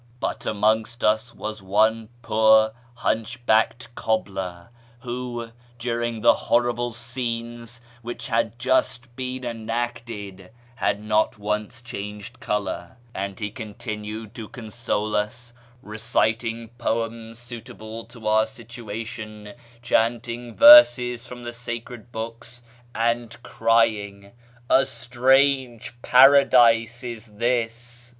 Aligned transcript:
But 0.19 0.47
amongst 0.47 1.03
us 1.03 1.31
was 1.31 1.59
AMONGST 1.61 2.09
THE 2.23 2.27
KALANDARS 2.27 2.27
517 2.27 2.33
one 2.33 2.41
poor 2.41 3.03
hunchbacked 3.03 3.87
cobbler, 3.93 4.69
who, 5.01 5.51
during 5.77 6.21
the 6.21 6.33
horrible 6.33 6.91
scenes 6.91 7.81
which 8.01 8.25
had 8.25 8.57
just 8.57 9.15
been 9.15 9.45
enacted, 9.45 10.49
had 10.77 10.99
not 11.03 11.37
once 11.37 11.83
changed 11.83 12.39
colour, 12.39 12.97
and 13.13 13.39
he 13.39 13.51
continued 13.51 14.33
to 14.33 14.47
console 14.47 15.15
us, 15.15 15.53
reciting 15.83 16.69
poems 16.79 17.37
suitable 17.37 18.03
to 18.05 18.25
our 18.25 18.47
situation, 18.47 19.53
chanting 19.83 20.55
verses 20.55 21.27
from 21.27 21.43
the 21.43 21.53
sacred 21.53 22.11
books, 22.11 22.63
and 22.95 23.43
crying,' 23.43 24.31
A 24.67 24.87
strange 24.87 25.93
paradise 26.01 27.03
is 27.03 27.27
this 27.35 28.09